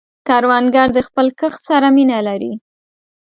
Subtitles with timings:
[0.27, 2.53] کروندګر د خپل کښت سره مینه لري